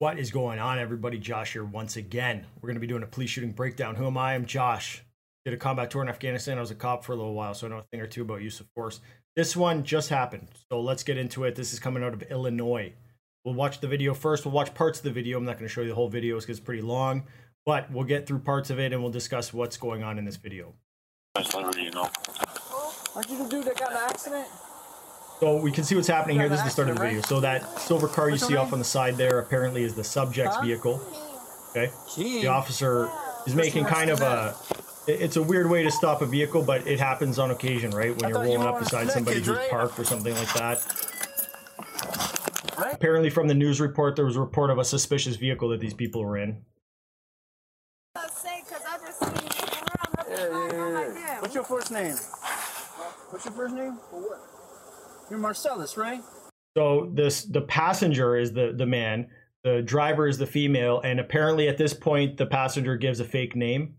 [0.00, 1.18] What is going on, everybody?
[1.18, 2.46] Josh here once again.
[2.60, 3.96] We're going to be doing a police shooting breakdown.
[3.96, 4.36] Who am I?
[4.36, 5.02] I'm Josh.
[5.44, 6.56] Did a combat tour in Afghanistan.
[6.56, 8.22] I was a cop for a little while, so I know a thing or two
[8.22, 9.00] about use of force.
[9.34, 11.56] This one just happened, so let's get into it.
[11.56, 12.92] This is coming out of Illinois.
[13.44, 14.44] We'll watch the video first.
[14.44, 15.36] We'll watch parts of the video.
[15.36, 17.24] I'm not going to show you the whole video because it's pretty long,
[17.66, 20.36] but we'll get through parts of it and we'll discuss what's going on in this
[20.36, 20.74] video.
[21.36, 22.08] Just letting you know.
[23.16, 24.46] Aren't you the dude that got in an accident?
[25.40, 26.48] So we can see what's happening here.
[26.48, 27.20] This is the start of the video.
[27.22, 30.56] So that silver car you see off on the side there apparently is the subject's
[30.56, 30.62] Huh?
[30.62, 31.00] vehicle.
[31.70, 31.92] Okay.
[32.14, 32.42] Gee.
[32.42, 33.08] The officer
[33.46, 34.56] is making kind of a.
[35.06, 38.10] It's a weird way to stop a vehicle, but it happens on occasion, right?
[38.10, 39.70] When you're thought you rolling up beside somebody who's right?
[39.70, 40.84] parked or something like that.
[42.78, 42.92] Right?
[42.94, 45.94] Apparently, from the news report, there was a report of a suspicious vehicle that these
[45.94, 46.62] people were in.
[51.40, 52.14] What's your first name?
[53.30, 53.98] What's your first name?
[55.30, 56.22] You're Marcellus, right?
[56.76, 59.28] So this the passenger is the the man,
[59.64, 63.56] the driver is the female, and apparently at this point the passenger gives a fake
[63.56, 63.94] name.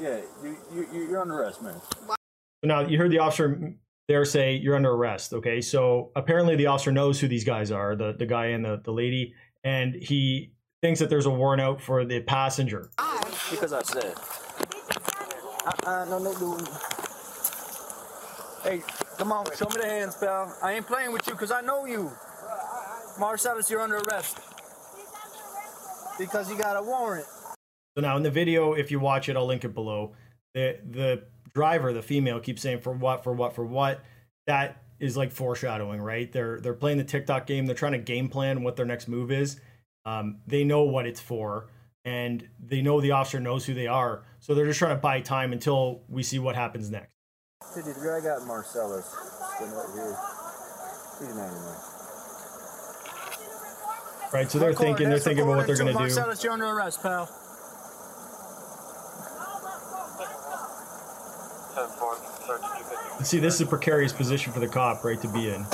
[0.00, 1.80] Yeah, you, you, you- you're under arrest, man.
[2.08, 2.14] So
[2.64, 3.72] now you heard the officer
[4.08, 5.32] there say you're under arrest.
[5.32, 8.80] Okay, so apparently the officer knows who these guys are, the the guy and the
[8.84, 10.52] the lady, and he
[10.82, 12.90] thinks that there's a warrant out for the passenger.
[13.50, 14.14] Because I said.
[15.66, 16.58] Uh-uh, no, no, no.
[18.64, 18.82] Hey,
[19.18, 20.56] come on, show me the hands, pal.
[20.62, 22.10] I ain't playing with you because I know you.
[23.20, 24.38] Marcellus, you're under arrest.
[26.18, 27.26] Because you got a warrant.
[27.94, 30.14] So now in the video, if you watch it, I'll link it below.
[30.54, 34.02] The the driver, the female, keeps saying for what, for what, for what.
[34.46, 36.32] That is like foreshadowing, right?
[36.32, 37.66] They're they're playing the TikTok game.
[37.66, 39.60] They're trying to game plan what their next move is.
[40.06, 41.68] Um, they know what it's for,
[42.06, 44.22] and they know the officer knows who they are.
[44.40, 47.13] So they're just trying to buy time until we see what happens next.
[47.74, 49.04] Dude, the guy got Marcellus.
[49.60, 50.16] Right here.
[51.18, 51.76] He's not anymore.
[54.32, 54.50] Right?
[54.50, 55.98] So they're thinking, they're thinking about what they're gonna do.
[55.98, 57.26] Marcellus, you're under arrest, pal.
[57.26, 57.34] 10
[61.98, 63.24] 4, 3250.
[63.24, 65.66] See, this is a precarious position for the cop, right, to be in.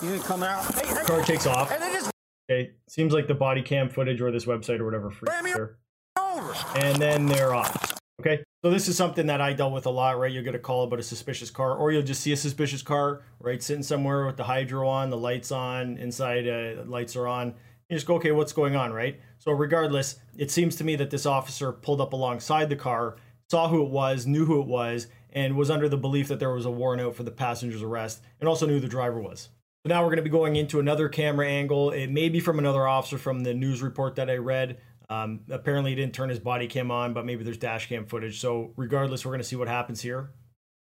[0.00, 0.64] You didn't come out.
[0.74, 1.70] Hey, hey, Car takes off.
[1.70, 2.10] hey, they just
[2.50, 5.52] Okay, seems like the body cam footage or this website or whatever freaks Ram me
[5.52, 5.78] there.
[6.18, 6.54] over.
[6.76, 7.98] and then they're off.
[8.24, 10.30] Okay, so this is something that I dealt with a lot, right?
[10.30, 13.22] You'll get a call about a suspicious car, or you'll just see a suspicious car,
[13.40, 17.48] right, sitting somewhere with the hydro on, the lights on, inside uh, lights are on.
[17.88, 19.20] You just go, okay, what's going on, right?
[19.40, 23.16] So regardless, it seems to me that this officer pulled up alongside the car,
[23.50, 26.54] saw who it was, knew who it was, and was under the belief that there
[26.54, 29.48] was a warrant out for the passenger's arrest, and also knew who the driver was.
[29.84, 31.90] So now we're going to be going into another camera angle.
[31.90, 34.78] It may be from another officer from the news report that I read.
[35.12, 38.40] Um, apparently, he didn't turn his body cam on, but maybe there's dash cam footage.
[38.40, 40.30] So regardless, we're going to see what happens here.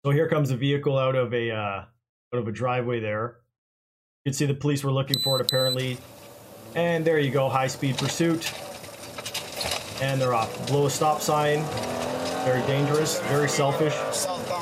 [0.05, 1.87] So here comes a vehicle out of a uh, out
[2.39, 2.99] of a driveway.
[2.99, 3.37] There,
[4.23, 5.97] you can see the police were looking for it apparently,
[6.75, 8.51] and there you go, high speed pursuit,
[10.01, 10.67] and they're off.
[10.67, 11.63] Blow a stop sign.
[12.45, 13.19] Very dangerous.
[13.21, 13.93] Very selfish.
[14.15, 14.61] Southbound.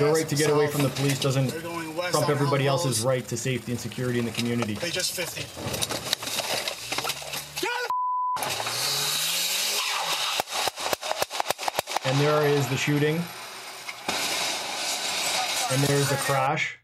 [0.00, 0.28] Right?
[0.28, 3.36] To get away from the police doesn't They're going west trump everybody else's right to
[3.36, 4.74] safety and security in the community.
[4.74, 6.13] They just 50.
[12.14, 13.16] And there is the shooting.
[15.72, 16.78] And there's the crash.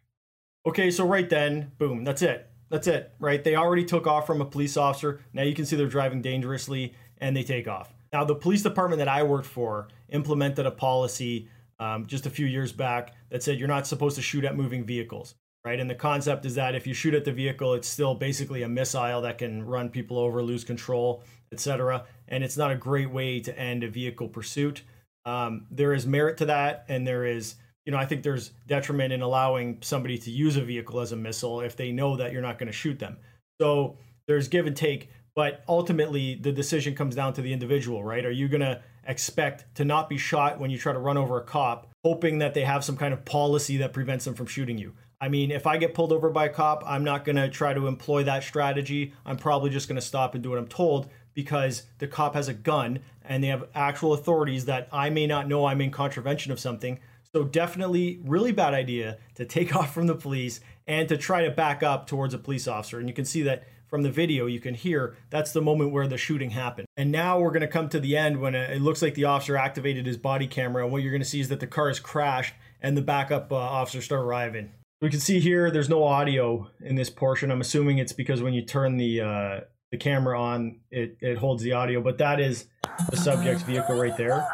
[0.67, 2.51] Okay, so right then, boom, that's it.
[2.69, 3.45] That's it, right?
[3.45, 5.21] They already took off from a police officer.
[5.33, 7.95] Now you can see they're driving dangerously and they take off.
[8.13, 11.49] Now, the police department that I worked for implemented a policy
[11.79, 14.83] um, just a few years back that said you're not supposed to shoot at moving
[14.83, 15.79] vehicles, right?
[15.79, 18.69] And the concept is that if you shoot at the vehicle, it's still basically a
[18.69, 22.05] missile that can run people over, lose control, etc.
[22.27, 24.83] And it's not a great way to end a vehicle pursuit.
[25.31, 27.55] Um, there is merit to that, and there is,
[27.85, 31.17] you know, I think there's detriment in allowing somebody to use a vehicle as a
[31.17, 33.17] missile if they know that you're not going to shoot them.
[33.61, 33.97] So
[34.27, 38.25] there's give and take, but ultimately the decision comes down to the individual, right?
[38.27, 41.39] Are you going to expect to not be shot when you try to run over
[41.39, 44.79] a cop, hoping that they have some kind of policy that prevents them from shooting
[44.79, 44.95] you?
[45.21, 47.75] I mean, if I get pulled over by a cop, I'm not going to try
[47.75, 49.13] to employ that strategy.
[49.27, 52.49] I'm probably just going to stop and do what I'm told because the cop has
[52.49, 56.53] a gun and they have actual authorities that I may not know I'm in contravention
[56.53, 56.99] of something.
[57.33, 61.51] So definitely really bad idea to take off from the police and to try to
[61.51, 62.99] back up towards a police officer.
[62.99, 66.07] And you can see that from the video, you can hear that's the moment where
[66.07, 66.87] the shooting happened.
[66.97, 69.57] And now we're going to come to the end when it looks like the officer
[69.57, 70.85] activated his body camera.
[70.85, 73.53] And what you're going to see is that the car has crashed and the backup
[73.53, 74.71] uh, officers start arriving.
[75.01, 77.51] We can see here there's no audio in this portion.
[77.51, 79.61] I'm assuming it's because when you turn the uh,
[79.91, 82.01] the camera on, it, it holds the audio.
[82.03, 82.67] But that is
[83.11, 84.47] the subject's vehicle right there.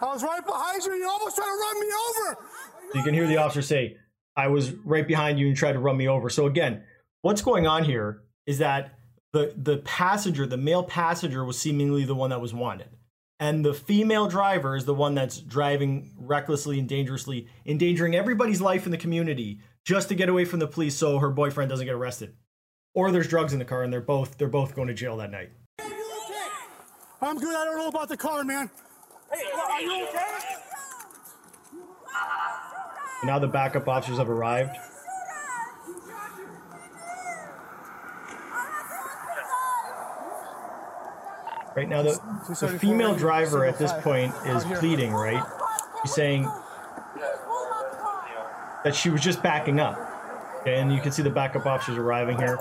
[0.00, 0.92] I was right behind you.
[0.92, 2.38] You almost tried to run me over.
[2.92, 3.96] So you can hear the officer say,
[4.36, 6.28] I was right behind you and tried to run me over.
[6.30, 6.82] So again,
[7.22, 8.98] what's going on here is that
[9.32, 12.88] the the passenger, the male passenger, was seemingly the one that was wanted,
[13.38, 18.86] and the female driver is the one that's driving recklessly and dangerously, endangering everybody's life
[18.86, 21.94] in the community just to get away from the police, so her boyfriend doesn't get
[21.94, 22.34] arrested,
[22.94, 25.30] or there's drugs in the car and they're both they're both going to jail that
[25.30, 25.50] night.
[27.20, 27.54] I'm good.
[27.54, 28.70] I don't know about the car, man.
[29.32, 30.20] Hey, are you okay?
[33.24, 34.76] Now the backup officers have arrived.
[41.76, 42.18] Right now, the,
[42.58, 45.44] the female driver at this point is pleading, right?
[46.02, 46.50] She's saying
[48.82, 49.98] that she was just backing up.
[50.60, 52.58] Okay, and you can see the backup officers arriving here.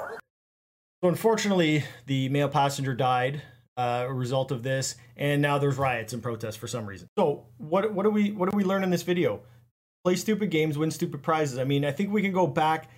[1.02, 3.42] So unfortunately, the male passenger died
[3.78, 7.08] uh, a result of this, and now there's riots and protests for some reason.
[7.18, 9.42] So what what do we what do we learn in this video?
[10.04, 11.58] Play stupid games, win stupid prizes.
[11.58, 12.90] I mean, I think we can go back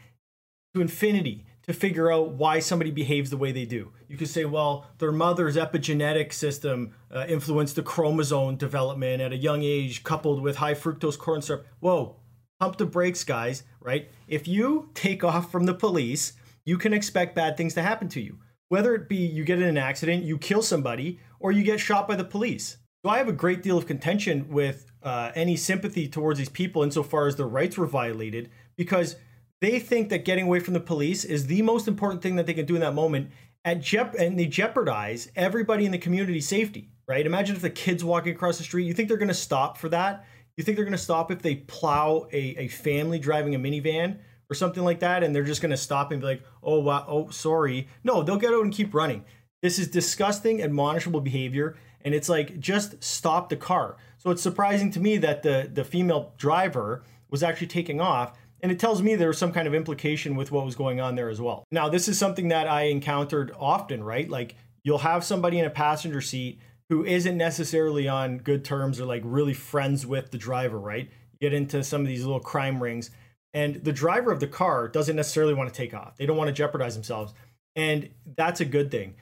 [0.74, 3.92] to infinity to figure out why somebody behaves the way they do.
[4.08, 9.38] You could say, well, their mother's epigenetic system uh, influenced the chromosome development at a
[9.38, 11.68] young age, coupled with high fructose corn syrup.
[11.80, 12.16] Whoa,
[12.60, 14.10] pump the brakes, guys, right?
[14.30, 16.34] If you take off from the police,
[16.66, 18.40] you can expect bad things to happen to you.
[18.70, 22.08] Whether it be you get in an accident, you kill somebody, or you get shot
[22.08, 22.78] by the police.
[23.04, 26.84] So I have a great deal of contention with uh, any sympathy towards these people
[26.84, 29.16] insofar as their rights were violated because
[29.62, 32.54] they think that getting away from the police is the most important thing that they
[32.54, 33.32] can do in that moment
[33.66, 37.26] at jep- and they jeopardize everybody in the community's safety right?
[37.26, 39.90] Imagine if the kids walking across the street you think they're going to stop for
[39.90, 40.26] that?
[40.58, 44.18] You think they're going to stop if they plow a, a family driving a minivan
[44.50, 47.06] or something like that and they're just going to stop and be like oh wow
[47.08, 47.88] oh sorry.
[48.04, 49.26] No they'll get out and keep running.
[49.62, 53.98] This is disgusting admonishable behavior and it's like just stop the car.
[54.18, 58.72] So it's surprising to me that the the female driver was actually taking off and
[58.72, 61.30] it tells me there was some kind of implication with what was going on there
[61.30, 61.64] as well.
[61.72, 64.30] Now, this is something that I encountered often, right?
[64.30, 66.60] Like you'll have somebody in a passenger seat
[66.90, 71.10] who isn't necessarily on good terms or like really friends with the driver, right?
[71.34, 73.12] You get into some of these little crime rings,
[73.54, 76.18] and the driver of the car doesn't necessarily want to take off.
[76.18, 77.34] They don't want to jeopardize themselves.
[77.76, 79.16] And that's a good thing.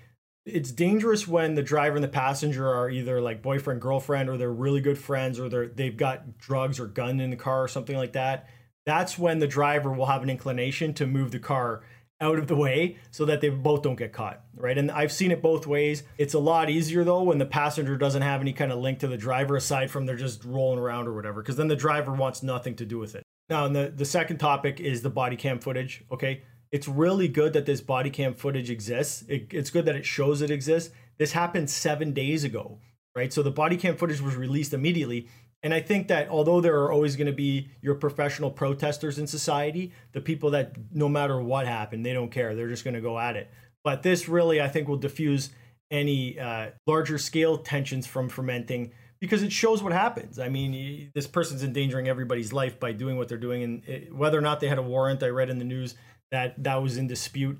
[0.45, 4.51] It's dangerous when the driver and the passenger are either like boyfriend, girlfriend, or they're
[4.51, 7.97] really good friends, or they're they've got drugs or gun in the car or something
[7.97, 8.47] like that
[8.85, 11.83] that's when the driver will have an inclination to move the car
[12.21, 14.77] out of the way so that they both don't get caught, right?
[14.77, 16.03] And I've seen it both ways.
[16.17, 19.07] It's a lot easier though when the passenger doesn't have any kind of link to
[19.07, 22.41] the driver aside from they're just rolling around or whatever, because then the driver wants
[22.41, 23.23] nothing to do with it.
[23.49, 26.43] Now, the, the second topic is the body cam footage, okay?
[26.71, 29.23] It's really good that this body cam footage exists.
[29.27, 30.93] It, it's good that it shows it exists.
[31.17, 32.79] This happened seven days ago,
[33.15, 33.31] right?
[33.31, 35.27] So the body cam footage was released immediately.
[35.65, 39.25] And I think that although there are always going to be your professional protesters in
[39.25, 42.53] society, the people that no matter what happened, they don't care.
[42.53, 43.49] They're just going to go at it.
[43.83, 45.49] But this really, I think, will diffuse
[45.89, 50.37] any uh, larger scale tensions from fermenting because it shows what happens.
[50.37, 54.37] I mean, this person's endangering everybody's life by doing what they're doing, and it, whether
[54.37, 55.95] or not they had a warrant, I read in the news
[56.29, 57.57] that that was in dispute.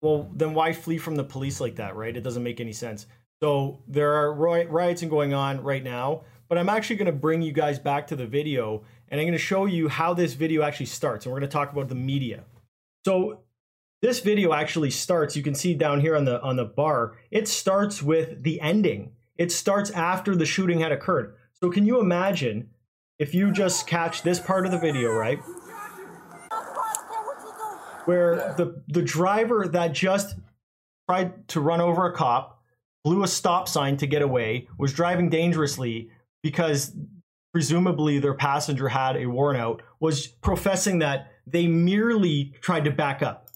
[0.00, 2.16] Well, then why flee from the police like that, right?
[2.16, 3.06] It doesn't make any sense.
[3.42, 7.50] So there are riots going on right now but I'm actually going to bring you
[7.50, 10.84] guys back to the video and I'm going to show you how this video actually
[10.84, 11.24] starts.
[11.24, 12.44] And we're going to talk about the media.
[13.06, 13.40] So
[14.02, 17.48] this video actually starts, you can see down here on the on the bar, it
[17.48, 19.12] starts with the ending.
[19.38, 21.36] It starts after the shooting had occurred.
[21.54, 22.68] So can you imagine
[23.18, 25.38] if you just catch this part of the video, right?
[28.04, 30.36] Where the the driver that just
[31.08, 32.62] tried to run over a cop,
[33.04, 36.10] blew a stop sign to get away, was driving dangerously,
[36.42, 36.94] because
[37.52, 43.22] presumably their passenger had a warrant out, was professing that they merely tried to back
[43.22, 43.48] up.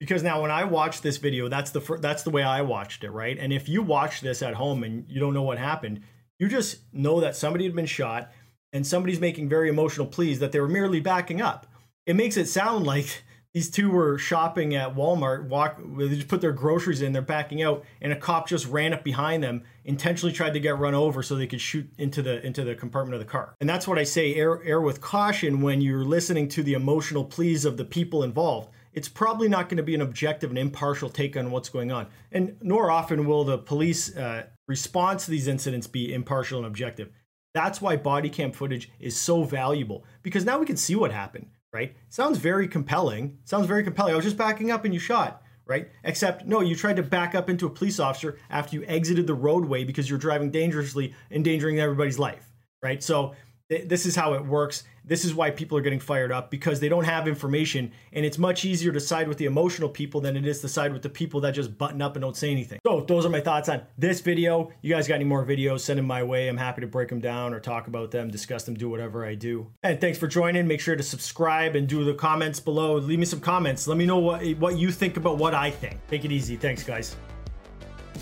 [0.00, 3.04] Because now when I watch this video, that's the fir- that's the way I watched
[3.04, 3.38] it, right?
[3.38, 6.02] And if you watch this at home and you don't know what happened,
[6.38, 8.30] you just know that somebody had been shot
[8.72, 11.66] and somebody's making very emotional pleas that they were merely backing up.
[12.06, 13.22] It makes it sound like
[13.54, 17.62] these two were shopping at Walmart, walk they just put their groceries in, they're backing
[17.62, 21.22] out, and a cop just ran up behind them, intentionally tried to get run over
[21.22, 23.54] so they could shoot into the into the compartment of the car.
[23.60, 27.24] And that's what I say, err err with caution when you're listening to the emotional
[27.24, 28.70] pleas of the people involved.
[28.92, 32.08] It's probably not going to be an objective and impartial take on what's going on.
[32.32, 37.10] And nor often will the police uh, response to these incidents be impartial and objective.
[37.54, 41.46] That's why body cam footage is so valuable because now we can see what happened
[41.74, 41.96] right?
[42.08, 43.36] Sounds very compelling.
[43.44, 44.12] Sounds very compelling.
[44.12, 45.90] I was just backing up and you shot, right?
[46.04, 49.34] Except, no, you tried to back up into a police officer after you exited the
[49.34, 52.46] roadway because you're driving dangerously, endangering everybody's life,
[52.80, 53.02] right?
[53.02, 53.34] So
[53.68, 54.84] th- this is how it works.
[55.06, 58.38] This is why people are getting fired up because they don't have information, and it's
[58.38, 61.10] much easier to side with the emotional people than it is to side with the
[61.10, 62.78] people that just button up and don't say anything.
[62.86, 64.70] So, those are my thoughts on this video.
[64.80, 65.80] You guys got any more videos?
[65.80, 66.48] Send them my way.
[66.48, 69.34] I'm happy to break them down or talk about them, discuss them, do whatever I
[69.34, 69.70] do.
[69.82, 70.66] And thanks for joining.
[70.66, 72.96] Make sure to subscribe and do the comments below.
[72.96, 73.86] Leave me some comments.
[73.86, 76.00] Let me know what, what you think about what I think.
[76.08, 76.56] Take it easy.
[76.56, 77.16] Thanks, guys.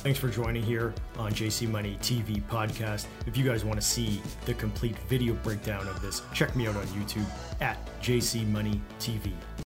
[0.03, 3.07] Thanks for joining here on JC Money TV podcast.
[3.29, 6.75] If you guys want to see the complete video breakdown of this, check me out
[6.75, 7.25] on YouTube
[7.61, 9.31] at JC Money TV.